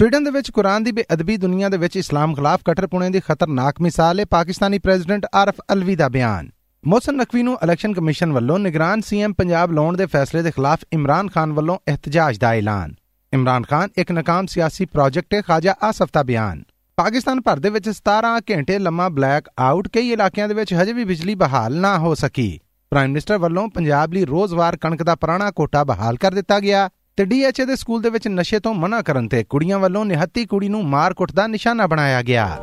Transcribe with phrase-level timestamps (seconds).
[0.00, 4.20] Sweden ਦੇ ਵਿੱਚ ਕੁਰਾਨ ਦੀ ਬੇਅਦਬੀ ਦੁਨੀਆ ਦੇ ਵਿੱਚ ਇਸਲਾਮ ਖਿਲਾਫ ਕਟਰਪੁਣੇ ਦੀ ਖਤਰਨਾਕ ਮਿਸਾਲ
[4.20, 6.48] ਹੈ, ਪਾਕਿਸਤਾਨੀ ਪ੍ਰੈਜ਼ੀਡੈਂਟ ਆਰਫ ਅਲਵੀ ਦਾ ਬਿਆਨ।
[6.84, 11.28] ਮੋਹਸਨ ਨਕਵੀ ਨੂੰ ਇਲੈਕਸ਼ਨ ਕਮਿਸ਼ਨ ਵੱਲੋਂ ਨਿਗਰਾਨ ਸੀਐਮ ਪੰਜਾਬ ਲਾਉਣ ਦੇ ਫੈਸਲੇ ਦੇ ਖਿਲਾਫ ਇਮਰਾਨ
[11.28, 12.94] ਖਾਨ ਵੱਲੋਂ ਇhtਜਾਜ ਦਾ ਐਲਾਨ।
[13.32, 16.62] ਇਮਰਾਨ ਖਾਨ ਇੱਕ ਨਾਕਾਮ ਸਿਆਸੀ ਪ੍ਰੋਜੈਕਟ ਹੈ, ਖਾਜਾ ਆਸਫ ਦਾ ਬਿਆਨ।
[16.96, 21.04] ਪਾਕਿਸਤਾਨ ਭਰ ਦੇ ਵਿੱਚ 17 ਘੰਟੇ ਲੰਮਾ ਬਲੈਕ ਆਊਟ ਕਈ ਇਲਾਕਿਆਂ ਦੇ ਵਿੱਚ ਹਜੇ ਵੀ
[21.04, 25.84] ਬਿਜਲੀ ਬਹਾਲ ਨਾ ਹੋ ਸਕੀ। ਪ੍ਰਾਈਮ ਮਿਨਿਸਟਰ ਵੱਲੋਂ ਪੰਜਾਬ ਲਈ ਰੋਜ਼ਵਾਰ ਕਣਕ ਦਾ ਪੁਰਾਣਾ ਕੋਟਾ
[25.84, 29.44] ਬਹਾਲ ਕਰ ਦਿੱਤਾ ਗਿਆ। ਤੇ ਡੀਐਚਏ ਦੇ ਸਕੂਲ ਦੇ ਵਿੱਚ ਨਸ਼ੇ ਤੋਂ ਮਨਾ ਕਰਨ ਤੇ
[29.44, 32.58] ਕੁੜੀਆਂ ਵੱਲੋਂ ਨਿਹੱਤੀ ਕੁੜੀ ਨੂੰ ਮਾਰ ਕੁੱਟ ਦਾ ਨਿਸ਼ਾਨਾ ਬਣਾਇਆ ਗਿਆ।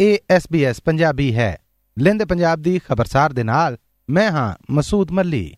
[0.00, 1.58] ਇਹ SBS ਪੰਜਾਬੀ ਹੈ।
[1.98, 3.76] ਲਿੰਦ ਪੰਜਾਬ ਦੀ ਖਬਰਸਾਰ ਦੇ ਨਾਲ
[4.10, 5.54] ਮੈਂ ਹਾਂ ਮਸੂਦ ਮੱਲੀ।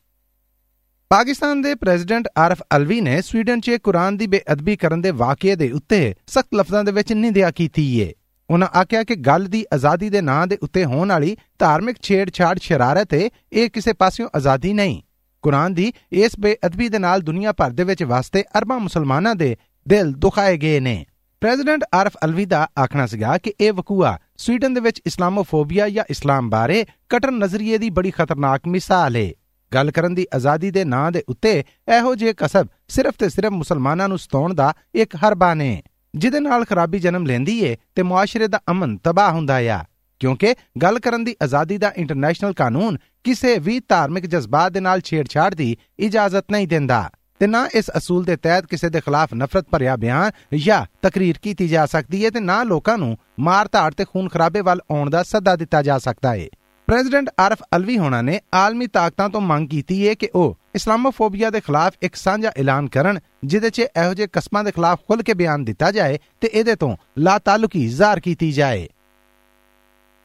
[1.09, 5.73] ਪਾਕਿਸਤਾਨ ਦੇ ਪ੍ਰੈਜ਼ੀਡੈਂਟ ਆਰਫ ਅਲਵੀ ਨੇ ਸਵੀਡਨ 'ਚ ਕੁਰਾਨ ਦੀ ਬੇਅਦਬੀ ਕਰਨ ਦੇ ਵਾਕਿਏ ਦੇ
[5.73, 8.13] ਉੱਤੇ ਸਖਤ ਲਫ਼ਜ਼ਾਂ ਦੇ ਵਿੱਚ ਨਿੰਦਿਆ ਕੀਤੀ ਏ।
[8.51, 13.15] ਉਹਨਾਂ ਆਖਿਆ ਕਿ ਗੱਲ ਦੀ ਆਜ਼ਾਦੀ ਦੇ ਨਾਂ ਦੇ ਉੱਤੇ ਹੋਣ ਵਾਲੀ ਧਾਰਮਿਕ ਛੇੜਛਾੜ ਸ਼ਰਾਰਤ
[13.15, 15.03] ਹੈ ਇਹ ਕਿਸੇ ਪਾਸਿਓਂ ਆਜ਼ਾਦੀ ਨਹੀਂ।
[15.43, 19.57] ਕੁਰਾਨ ਦੀ ਇਸ ਬੇਅਦਬੀ ਦੇ ਨਾਲ ਦੁਨੀਆ ਭਰ ਦੇ ਵਿੱਚ ਵਸਦੇ ਅਰਬਾਂ ਮੁਸਲਮਾਨਾਂ ਦੇ
[19.89, 21.07] ਦਿਲ ਦੁਖਾਏ ਗਏ ਨੇ।
[21.41, 26.51] ਪ੍ਰੈਜ਼ੀਡੈਂਟ ਆਰਫ ਅਲਵੀ ਦਾ ਆਖਣਾ ਸੀਗਾ ਕਿ ਇਹ ਵਕੂਆ ਸਵੀਡਨ ਦੇ ਵਿੱਚ ਇਸਲਾਮੋਫੋਬੀਆ ਜਾਂ ਇਸਲਾਮ
[26.51, 29.31] ਬਾਰੇ ਕਟਰ ਨਜ਼ਰੀਏ ਦੀ ਬੜੀ ਖਤਰਨਾਕ ਮਿਸਾਲ ਹੈ
[29.75, 31.65] ਗੱਲ ਕਰਨ ਦੀ ਆਜ਼ਾਦੀ ਦੇ ਨਾਂ ਦੇ ਉੱਤੇ
[31.97, 35.83] ਇਹੋ ਜਿਹੇ ਕਸਬ ਸਿਰਫ ਤੇ ਸਿਰਫ ਮੁਸਲਮਾਨਾਂ ਨੂੰ ਸਤਾਉਣ ਦਾ ਇੱਕ ਹਰਬਾ ਨੇ।
[36.15, 39.85] ਜਿਹਦੇ ਨਾਲ ਖਰਾਬੀ ਜਨਮ ਲੈਂਦੀ ਏ ਤੇ ਮੁਆਸ਼ਰੇ ਦਾ ਅਮਨ ਤਬਾਹ ਹੁੰਦਾ ਆ।
[40.21, 45.55] ਕਿਉਂਕਿ ਗੱਲ ਕਰਨ ਦੀ ਆਜ਼ਾਦੀ ਦਾ ਇੰਟਰਨੈਸ਼ਨਲ ਕਾਨੂੰਨ ਕਿਸੇ ਵੀ ਧਾਰਮਿਕ ਜਜ਼ਬਾਤ ਦੇ ਨਾਲ ਛੇੜਛਾੜ
[45.55, 49.97] ਦੀ ਇਜਾਜ਼ਤ ਨਹੀਂ ਦਿੰਦਾ ਤੇ ਨਾ ਇਸ ਅਸੂਲ ਦੇ ਤਹਿਤ ਕਿਸੇ ਦੇ ਖਿਲਾਫ ਨਫ਼ਰਤ ਭਰਿਆ
[49.97, 54.29] ਬਿਆਨ ਜਾਂ ਤਕਰੀਰ ਕੀਤੀ ਜਾ ਸਕਦੀ ਹੈ ਤੇ ਨਾ ਲੋਕਾਂ ਨੂੰ ਮਾਰ ਧਾੜ ਤੇ ਖੂਨ
[54.29, 56.47] ਖਰਾਬੇ ਵੱਲ ਆਉਣ ਦਾ ਸੱਦਾ ਦਿੱਤਾ ਜਾ ਸਕਦਾ ਹੈ
[56.87, 61.61] ਪ੍ਰੈਜ਼ੀਡੈਂਟ ਆਰਫ ਅਲਵੀ ਹੋਣਾ ਨੇ ਆਲਮੀ ਤਾਕਤਾਂ ਤੋਂ ਮੰਗ ਕੀਤੀ ਹੈ ਕਿ ਉਹ ਇਸਲਾਮੋਫੋਬੀਆ ਦੇ
[61.61, 65.65] ਖਿਲਾਫ ਇੱਕ ਸਾਂਝਾ ਐਲਾਨ ਕਰਨ ਜਿਦੇ 'ਚ ਇਹੋ ਜਿਹੇ ਕਸਮਾਂ ਦੇ ਖਿਲਾਫ ਖੁੱਲ ਕੇ ਬਿਆਨ
[65.65, 68.89] ਦਿੱਤਾ ਜਾਏ ਤੇ ਇਹਦੇ ਤੋਂ ਲਾ ਤਾਲੁਕੀ ਜ਼ਾਹਰ ਕੀਤੀ ਜਾਏ।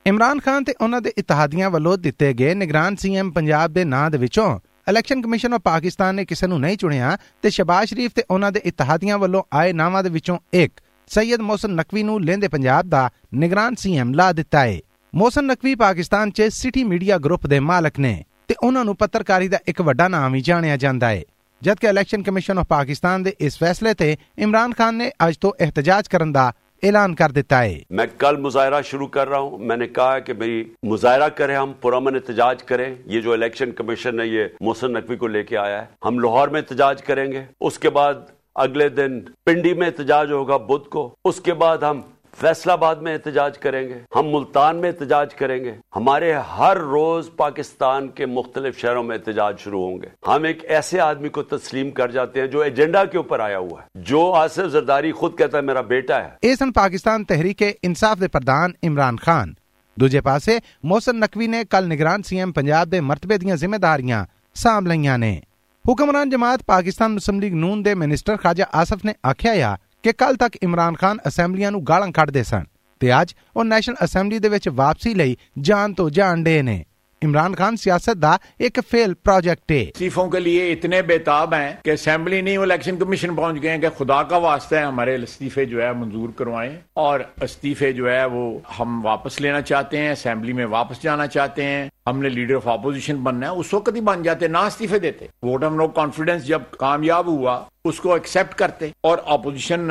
[0.05, 4.17] ਇਮਰਾਨ ਖਾਨ ਤੇ ਉਹਨਾਂ ਦੇ ਇਤਿਹਾਦੀਆਂ ਵੱਲੋਂ ਦਿੱਤੇ ਗਏ ਨਿਗਰਾਨ ਸੀਐਮ ਪੰਜਾਬ ਦੇ ਨਾਂ ਦੇ
[4.17, 4.47] ਵਿੱਚੋਂ
[4.87, 8.61] ਇਲੈਕਸ਼ਨ ਕਮਿਸ਼ਨ ਆਫ ਪਾਕਿਸਤਾਨ ਨੇ ਕਿਸੇ ਨੂੰ ਨਹੀਂ ਚੁਣਿਆ ਤੇ ਸ਼ਬਾਜ਼ ਸ਼ਰੀਫ ਤੇ ਉਹਨਾਂ ਦੇ
[8.65, 10.73] ਇਤਿਹਾਦੀਆਂ ਵੱਲੋਂ ਆਏ ਨਾਵਾਂ ਦੇ ਵਿੱਚੋਂ ਇੱਕ,
[11.09, 14.79] ਸੈਯਦ ਮੋਹਸਨ ਨਕਵੀ ਨੂੰ ਲੈਂਦੇ ਪੰਜਾਬ ਦਾ ਨਿਗਰਾਨ ਸੀਐਮ ਲਾ ਦਿੱਤਾ ਹੈ
[15.13, 19.58] ਮੋਹਸਨ ਨਕਵੀ ਪਾਕਿਸਤਾਨ 'ਚ ਸਿਟੀ ਮੀਡੀਆ ਗਰੁੱਪ ਦੇ ਮਾਲਕ ਨੇ। ਤੇ ਉਹਨਾਂ ਨੂੰ ਪੱਤਰਕਾਰੀ ਦਾ
[19.68, 21.22] ਇੱਕ ਵੱਡਾ ਨਾਮ ਵੀ ਜਾਣਿਆ ਜਾਂਦਾ ਹੈ
[21.62, 26.08] ਜਦਕਿ ਇਲੈਕਸ਼ਨ ਕਮਿਸ਼ਨ ਆਫ ਪਾਕਿਸਤਾਨ ਦੇ ਇਸ ਫੈਸਲੇ ਤੇ ਇਮਰਾਨ ਖਾਨ ਨੇ ਅੱਜ ਤੋਂ ਇhtਜਾਜ
[26.08, 30.18] ਕਰਨ ਦਾ ऐलान कर देता है मैं कल मुजाहरा शुरू कर रहा हूं मैंने कहा
[30.20, 34.96] कि मेरी मुजाहरा करें हम पुरमन एहतजाज करें ये जो इलेक्शन कमीशन है ये मोहसन
[34.96, 38.26] नकवी को लेके आया है हम लाहौर में एहतजाज करेंगे उसके बाद
[38.56, 42.02] अगले दिन पिंडी में एहतजाज होगा बुध को उसके बाद हम
[42.34, 48.78] फैसलाबाद में एहतजाज करेंगे हम मुल्तान में एहतजाज करेंगे हमारे हर रोज पाकिस्तान के मुख्तलिफ
[48.78, 52.62] शहरों में एहतजाज शुरू होंगे हम एक ऐसे आदमी को तस्लीम कर जाते हैं जो
[52.64, 56.38] एजेंडा के ऊपर आया हुआ है जो आसिफ जरदारी खुद कहता है मेरा बेटा है
[56.42, 59.54] ਇਹ ਸਨ ਪਾਕਿਸਤਾਨ ਤਹਿਰੀਕ ਇਨਸਾਫ ਦੇ ਪ੍ਰਧਾਨ ਇਮਰਾਨ ਖਾਨ
[59.96, 64.24] ਦੂਜੇ ਪਾਸੇ ਮੋਹਸਨ ਨਕਵੀ ਨੇ ਕੱਲ ਨਿਗਰਾਨ ਸੀਐਮ ਪੰਜਾਬ ਦੇ ਮਰਤਬੇ ਦੀਆਂ ਜ਼ਿੰਮੇਵਾਰੀਆਂ
[64.56, 65.40] ਸਾਂਭ ਲਈਆਂ ਨੇ
[65.84, 70.36] ਹੁਕਮਰਾਨ ਜਮਾਤ ਪਾਕਿਸਤਾਨ ਮੁਸਲਿਮ ਲੀਗ ਨੂਨ ਦੇ ਮਿਨਿਸਟਰ ਖਾਜਾ ਆਸਫ ਨੇ ਆਖਿਆ ਆ ਕਿ ਕੱਲ
[70.36, 72.64] ਤੱਕ ਇਮਰਾਨ ਖਾਨ ਅਸੈਂਬਲੀਆਂ ਨੂੰ ਗਾਲਾਂ ਕੱਢਦੇ ਸਨ
[73.00, 76.84] ਤੇ ਅੱਜ ਉਹ ਨੈਸ਼ਨਲ ਅਸੈਂਬਲੀ ਦੇ ਵਿੱਚ ਵਾਪਸੀ ਲਈ ਜਾਨ ਤੋਂ ਜਾਨ ਡੇ ਨੇ
[77.22, 81.90] इमरान खान सियासत दा एक फेल प्रोजेक्ट है इस्तीफों के लिए इतने बेताब हैं कि
[81.90, 85.80] असेंबली नहीं इलेक्शन कमीशन पहुंच गए हैं कि खुदा का वास्ता है हमारे इस्तीफे जो
[85.80, 90.64] है मंजूर करवाएं और इस्तीफे जो है वो हम वापस लेना चाहते हैं असेंबली में
[90.70, 94.48] वापस जाना चाहते हैं हमने लीडर ऑफ अपोजिशन बनना है उस वक्त ही बन जाते
[94.50, 97.54] ना इस्तीफे देते वोट हम लोग कॉन्फिडेंस जब कामयाब हुआ
[97.86, 99.88] उसको एक्सेप्ट करते और अपोजिशन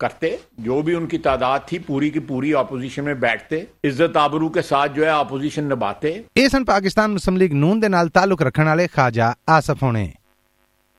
[0.00, 4.62] करते जो भी उनकी तादाद थी पूरी की पूरी अपोजिशन में बैठते इज्जत आबरू के
[4.64, 8.64] साथ जो है अपोजिशन निभाते ਇਹ ਸਨ ਪਾਕਿਸਤਾਨ ਮੁਸਲਿਮ ਲੀਗ ਨੂਨ ਦੇ ਨਾਲ ਤਾਲੁਕ ਰੱਖਣ
[8.66, 10.10] ਵਾਲੇ ਖਾਜਾ ਆਸਫ ਹੋਣੇ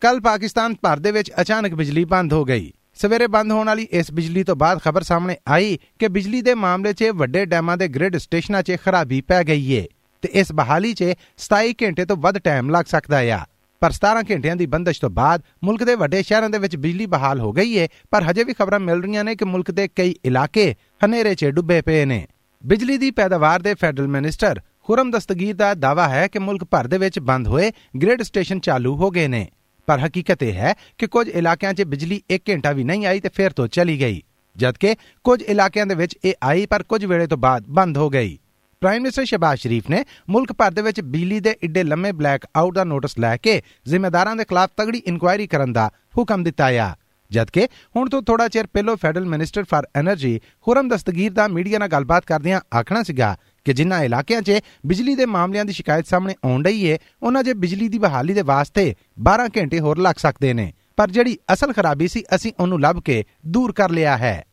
[0.01, 4.11] ਕੱਲ ਪਾਕਿਸਤਾਨ ਭਰ ਦੇ ਵਿੱਚ ਅਚਾਨਕ ਬਿਜਲੀ ਬੰਦ ਹੋ ਗਈ ਸਵੇਰੇ ਬੰਦ ਹੋਣ ਵਾਲੀ ਇਸ
[4.13, 8.17] ਬਿਜਲੀ ਤੋਂ ਬਾਅਦ ਖਬਰ ਸਾਹਮਣੇ ਆਈ ਕਿ ਬਿਜਲੀ ਦੇ ਮਾਮਲੇ 'ਚ ਵੱਡੇ ਡੈਮਾਂ ਦੇ ਗ੍ਰਿਡ
[8.17, 9.85] ਸਟੇਸ਼ਨਾਂ 'ਚ ਖਰਾਬੀ ਪੈ ਗਈ ਏ
[10.22, 11.04] ਤੇ ਇਸ ਬਹਾਲੀ 'ਚ
[11.38, 13.40] 27 ਘੰਟੇ ਤੋਂ ਵੱਧ ਟਾਈਮ ਲੱਗ ਸਕਦਾ ਆ।
[13.80, 17.40] ਪਰ 17 ਘੰਟਿਆਂ ਦੀ ਬੰਦਸ਼ ਤੋਂ ਬਾਅਦ ਮੁਲਕ ਦੇ ਵੱਡੇ ਸ਼ਹਿਰਾਂ ਦੇ ਵਿੱਚ ਬਿਜਲੀ ਬਹਾਲ
[17.40, 20.74] ਹੋ ਗਈ ਏ, ਪਰ ਹਜੇ ਵੀ ਖਬਰਾਂ ਮਿਲ ਰਹੀਆਂ ਨੇ ਕਿ ਮੁਲਕ ਦੇ ਕਈ ਇਲਾਕੇ
[21.04, 22.26] ਹਨੇਰੇ 'ਚ ਡੁੱਬੇ ਪਏ ਨੇ।
[22.66, 26.98] ਬਿਜਲੀ ਦੀ ਪੈਦਾਵਾਰ ਦੇ ਫੈਡਰਲ ਮਿਨਿਸਟਰ ਖੁਰਮ ਦਸਤਗੀਰ ਦਾ ਦਾਵਾ ਹੈ ਕਿ ਮੁਲਕ ਭਰ ਦੇ
[26.98, 27.70] ਵਿੱਚ ਬੰਦ ਹੋਏ
[28.02, 29.48] ਗ੍ਰਿਡ ਸਟੇਸ਼ਨ ਚਾਲੂ ਹੋ ਗਏ ਨੇ।
[29.86, 33.28] ਪਰ ਹਕੀਕਤ ਇਹ ਹੈ ਕਿ ਕੁਝ ਇਲਾਕਿਆਂ 'ਚ ਬਿਜਲੀ 1 ਘੰਟਾ ਵੀ ਨਹੀਂ ਆਈ ਤੇ
[33.28, 34.22] ਫਿਰ ਤੋਂ ਚਲੀ ਗਈ।
[34.56, 34.94] ਜਦਕਿ
[35.24, 38.38] ਕੁਝ ਇਲਾਕਿਆਂ ਦੇ ਵਿੱਚ ਇਹ ਆਈ ਪਰ ਕੁਝ ਵੇਲੇ ਤੋਂ ਬਾਅਦ ਬੰਦ ਹੋ ਗਈ।
[38.80, 42.74] ਪ੍ਰਾਈਮ ਮਿਨਿਸਟਰ ਸ਼ਬਾਜ਼ ਸ਼ਰੀਫ ਨੇ ਮੁਲਕ ਭਰ ਦੇ ਵਿੱਚ ਬਿਜਲੀ ਦੇ ਇੱਡੇ ਲੰਮੇ ਬਲੈਕ ਆਊਟ
[42.74, 46.94] ਦਾ ਨੋਟਿਸ ਲੈ ਕੇ ਜ਼ਿੰਮੇਦਾਰਾਂ ਦੇ ਖਿਲਾਫ ਤਗੜੀ ਇਨਕੁਆਇਰੀ ਕਰਨ ਦਾ ਹੁਕਮ ਦਿੱਤਾ ਆ।
[47.30, 47.66] ਜਦਕਿ
[47.96, 52.24] ਹੁਣ ਤੋਂ ਥੋੜਾ ਚਿਰ ਪਹਿਲਾਂ federal minister for energy Khurram Dastgir the media ਨਾਲ ਗੱਲਬਾਤ
[52.24, 56.84] ਕਰਦਿਆਂ ਆਖਣਾ ਸੀਗਾ ਕਿ ਜਿਨ੍ਹਾਂ ਇਲਾਕਿਆਂ 'ਚ ਬਿਜਲੀ ਦੇ ਮਾਮਲਿਆਂ ਦੀ ਸ਼ਿਕਾਇਤ ਸਾਹਮਣੇ ਆਉਣ ਰਹੀ
[56.86, 61.10] ਏ, ਉਹਨਾਂ 'ਚ ਬਿਜਲੀ ਦੀ ਬਹਾਲੀ ਦੇ ਵਾਸਤੇ 12 ਘੰਟੇ ਹੋਰ ਲੱਗ ਸਕਦੇ ਨੇ। ਪਰ
[61.10, 64.44] ਜਿਹੜੀ ਅਸਲ ਖਰਾਬੀ ਸੀ, ਅਸੀਂ ਉਹਨੂੰ ਲੱਭ ਕੇ ਦੂਰ ਕਰ ਲਿਆ ਹੈ।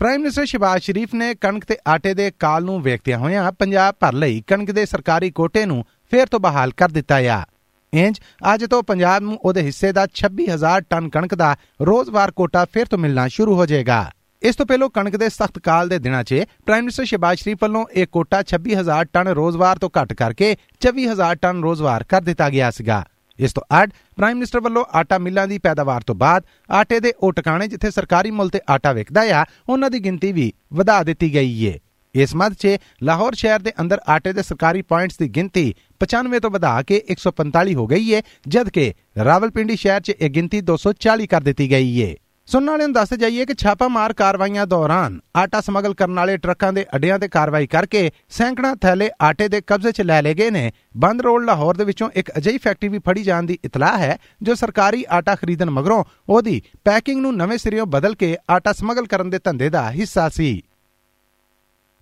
[0.00, 4.12] ਪ੍ਰਾਈਮ ਮਿਨਿਸਟਰ ਸ਼ਿਬਾਜ਼ ਸ਼ਰੀਫ ਨੇ ਕਣਕ ਤੇ ਆਟੇ ਦੇ ਕਾਲ ਨੂੰ ਵੇਖਦਿਆਂ ਹੋਇਆਂ ਪੰਜਾਬ ਭਰ
[4.12, 7.44] ਲਈ ਕਣਕ ਦੇ ਸਰਕਾਰੀ ਕੋਟੇ ਨੂੰ ਫੇਰ ਤੋਂ ਬਹਾਲ ਕਰ ਦਿੱਤਾ ਆ।
[7.92, 8.20] ਇੰਜ
[8.54, 12.98] ਅੱਜ ਤੋਂ ਪੰਜਾਬ ਨੂੰ ਉਹਦੇ ਹਿੱਸੇ ਦਾ 26000 ਟਨ ਕਣਕ ਦਾ ਰੋਜ਼ਵਾਰ ਕੋਟਾ ਫੇਰ ਤੋਂ
[12.98, 13.98] ਮਿਲਣਾ ਸ਼ੁਰੂ ਹੋ ਜਾਏਗਾ।
[14.42, 17.86] ਇਸ ਤੋਂ ਪਹਿਲਾਂ ਕਣਕ ਦੇ ਸਖਤ ਕਾਲ ਦੇ ਦਿਨਾਂ 'ਚ ਪ੍ਰਾਈਮ ਮਿਨਿਸਟਰ ਸ਼ਿਬਾਜ ਸ਼ਰੀਫ ਵੱਲੋਂ
[17.92, 23.04] ਇਹ ਕੋਟਾ 26000 ਟਨ ਰੋਜ਼ਵਾਰ ਤੋਂ ਘੱਟ ਕਰਕੇ 24000 ਟਨ ਰੋਜ਼ਵਾਰ ਕਰ ਦਿੱਤਾ ਗਿਆ ਸੀਗਾ।
[23.38, 27.32] ਇਸ ਤੋਂ ਅੱਡ ਪ੍ਰਾਈਮ ਮਿਨਿਸਟਰ ਵੱਲੋਂ ਆਟਾ ਮਿੱਲਾਂ ਦੀ ਪੈਦਾਵਾਰ ਤੋਂ ਬਾਅਦ ਆਟੇ ਦੇ ਉਹ
[27.32, 31.64] ਟਿਕਾਣੇ ਜਿੱਥੇ ਸਰਕਾਰੀ ਮੁੱਲ ਤੇ ਆਟਾ ਵਿਕਦਾ ਆ, ਉਹਨਾਂ ਦੀ ਗਿਣਤੀ ਵੀ ਵਧਾ ਦਿੱਤੀ ਗਈ
[31.64, 31.78] ਏ।
[32.14, 35.64] ਇਸ ਮੱਧ 'ਚ ਲਾਹੌਰ ਸ਼ਹਿਰ ਦੇ ਅੰਦਰ ਆਟੇ ਦੇ ਸਰਕਾਰੀ ਪੁਆਇੰਟਸ ਦੀ ਗਿਣਤੀ
[36.00, 38.92] 95 ਤੋਂ ਵਧਾ ਕੇ 145 ਹੋ ਗਈ ਏ, ਜਦਕਿ
[39.24, 42.14] ਰਾਵਲਪਿੰਡੀ ਸ਼ਹਿਰ 'ਚ ਇਹ ਗਿਣਤੀ 240 ਕਰ ਦਿੱਤੀ ਗਈ ਏ।
[42.48, 46.84] ਸੁਣਨ ਵਾਲਿਆਂ ਨੂੰ ਦੱਸ ਜਾਈਏ ਕਿ ਛਾਪਾਮਾਰ ਕਾਰਵਾਈਆਂ ਦੌਰਾਨ ਆਟਾ ਸਮਗਲ ਕਰਨ ਵਾਲੇ ਟਰੱਕਾਂ ਦੇ
[46.94, 51.22] ਅੱਡਿਆਂ ਤੇ ਕਾਰਵਾਈ ਕਰਕੇ ਸੈਂਕੜਾ ਥੈਲੇ ਆਟੇ ਦੇ ਕਬਜ਼ੇ 'ਚ ਲੈ ਲਏ ਗਏ ਨੇ। ਬੰਦ
[51.22, 55.04] ਰੋਡ ਲਾਹੌਰ ਦੇ ਵਿੱਚੋਂ ਇੱਕ ਅਜਿਹੀ ਫੈਕਟਰੀ ਵੀ ਫੜੀ ਜਾਣ ਦੀ ਇਤਲਾਹ ਹੈ, ਜੋ ਸਰਕਾਰੀ
[55.10, 59.70] ਆਟਾ ਖਰੀਦਣ ਮਗਰੋਂ ਉਹਦੀ ਪੈਕਿੰਗ ਨੂੰ ਨਵੇਂ ਸਿਰਿਓਂ ਬਦਲ ਕੇ ਆਟਾ ਸਮਗਲ ਕਰਨ ਦੇ ਧੰਦੇ
[59.70, 60.62] ਦਾ ਹਿੱਸਾ ਸੀ।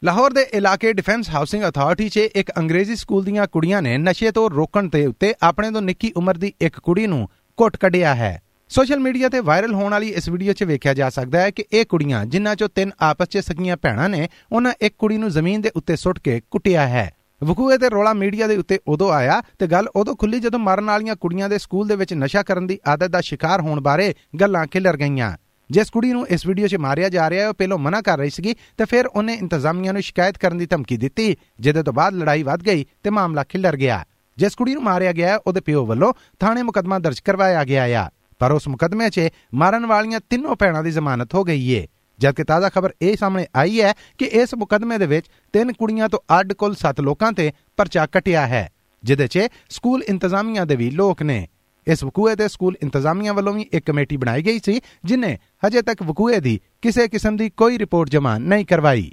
[0.03, 4.51] ਲਾਹੌਰ ਦੇ ਇਲਾਕੇ ਡਿਫੈਂਸ ਹਾਊਸਿੰਗ ਅਥਾਰਟੀ 'ਚ ਇੱਕ ਅੰਗਰੇਜ਼ੀ ਸਕੂਲ ਦੀਆਂ ਕੁੜੀਆਂ ਨੇ ਨਸ਼ੇ ਤੋਂ
[4.51, 8.41] ਰੋਕਣ ਦੇ ਉੱਤੇ ਆਪਣੇ ਤੋਂ ਨਿੱਕੀ ਉਮਰ ਦੀ ਇੱਕ ਕੁੜੀ ਨੂੰ ਕੁੱਟ ਕੱਢਿਆ ਹੈ।
[8.71, 11.85] ਸੋਸ਼ਲ ਮੀਡੀਆ ਤੇ ਵਾਇਰਲ ਹੋਣ ਵਾਲੀ ਇਸ ਵੀਡੀਓ 'ਚ ਵੇਖਿਆ ਜਾ ਸਕਦਾ ਹੈ ਕਿ ਇਹ
[11.87, 15.71] ਕੁੜੀਆਂ, ਜਿਨ੍ਹਾਂ 'ਚੋਂ ਤਿੰਨ ਆਪਸ 'ਚ ਸਕੀਆਂ ਭੈਣਾਂ ਨੇ, ਉਹਨਾਂ ਇੱਕ ਕੁੜੀ ਨੂੰ ਜ਼ਮੀਨ ਦੇ
[15.77, 17.11] ਉੱਤੇ ਸੁੱਟ ਕੇ ਕੁੱਟਿਆ ਹੈ।
[17.43, 21.17] ਵਕੂਏ ਤੇ ਰੋਲਾ ਮੀਡੀਆ ਦੇ ਉੱਤੇ ਉਦੋਂ ਆਇਆ ਤੇ ਗੱਲ ਉਦੋਂ ਖੁੱਲੀ ਜਦੋਂ ਮਰਨ ਵਾਲੀਆਂ
[21.17, 24.97] ਕੁੜੀਆਂ ਦੇ ਸਕੂਲ ਦੇ ਵਿੱਚ ਨਸ਼ਾ ਕਰਨ ਦੀ ਆਦਤ ਦਾ ਸ਼ਿਕਾਰ ਹੋਣ ਬਾਰੇ ਗੱਲਾਂ ਖਿਲਰ
[24.97, 25.31] ਗਈਆਂ।
[25.71, 28.31] ਜਿਸ ਕੁੜੀ ਨੂੰ ਇਸ ਵੀਡੀਓ 'ਚ ਮਾਰਿਆ ਜਾ ਰਿਹਾ ਹੈ, ਉਹ ਪਹਿਲਾਂ ਮਨਾ ਕਰ ਰਹੀ
[28.31, 32.43] ਸੀਗੀ ਤੇ ਫਿਰ ਉਹਨੇ ਇੰਤਜ਼ਾਮੀਆਂ ਨੂੰ ਸ਼ਿਕਾਇਤ ਕਰਨ ਦੀ ਧਮਕੀ ਦਿੱਤੀ, ਜਿਹਦੇ ਤੋਂ ਬਾਅਦ ਲੜਾਈ
[32.43, 34.05] ਵੱਧ ਗਈ ਤੇ ਮਾਮਲਾ ਖਿਲਰ ਗਿਆ।
[34.39, 38.09] ਜਿਸ ਕੁੜੀ ਨੂੰ ਮਾਰਿਆ ਗਿਆ ਉਹਦੇ ਪਿਓ ਵੱਲੋਂ ਥਾਣੇ ਮੁਕਦਮਾ ਦਰਜ ਕਰਵਾਇਆ ਗਿਆ ਆ।
[38.39, 41.87] ਪਰ ਉਸ ਮੁਕਦਮੇ 'ਚ ਮਾਰਨ ਵਾਲੀਆਂ ਤਿੰਨੋਂ ਭੈਣਾਂ ਦੀ ਜ਼ਮਾਨਤ ਹੋ ਗਈ ਏ।
[42.19, 46.19] ਜਦਕਿ ਤਾਜ਼ਾ ਖਬਰ ਇਹ ਸਾਹਮਣੇ ਆਈ ਹੈ ਕਿ ਇਸ ਮੁਕਦਮੇ ਦੇ ਵਿੱਚ ਤਿੰਨ ਕੁੜੀਆਂ ਤੋਂ
[46.41, 48.71] ਅੱਡ ਕੁੱਲ 7 ਲੋਕਾਂ ਤੇ ਪਰਚਾ ਕਟਿਆ ਹੈ
[49.05, 51.49] ਜਿਦੇ 'ਚ ਸਕੂਲ ਇੰਤਜ਼ਾਮੀਆਂ ਦੇ ਵੀ ਲੋਕ ਨੇ।
[51.87, 56.03] ਇਸ ਵਕੂਏ ਤੇ ਸਕੂਲ ਇੰਤਜ਼ਾਮੀਆਂ ਵੱਲੋਂ ਵੀ ਇੱਕ ਕਮੇਟੀ ਬਣਾਈ ਗਈ ਸੀ, ਜਿਨੇ ਹਜੇ ਤੱਕ
[56.03, 59.11] ਵਕੂਏ ਦੀ ਕਿਸੇ ਕਿਸਮ ਦੀ ਕੋਈ ਰਿਪੋਰਟ ਜਮ੍ਹਾਂ ਨਹੀਂ ਕਰਵਾਈ।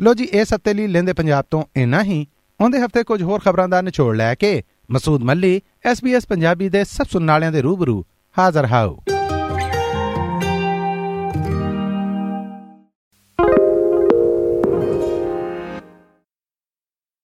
[0.00, 2.26] ਲੋ ਜੀ ਇਸ ਹਫ਼ਤੇ ਲਈ ਲੈਂਦੇ ਪੰਜਾਬ ਤੋਂ ਇੰਨਾ ਹੀ।
[2.60, 5.60] ਆਉਂਦੇ ਹਫ਼ਤੇ ਕੁਝ ਹੋਰ ਖਬਰਾਂ ਦਾ ਨਿਚੋੜ ਲੈ ਕੇ ਮਸੂਦ ਮੱਲੀ
[5.92, 8.04] SBS ਪੰਜਾਬੀ ਦੇ ਸਭ ਸੁਣਨ ਵਾਲਿਆਂ ਦੇ ਰੂਬਰੂ
[8.38, 9.02] ਹਾਜ਼ਰ ਹਾਓ।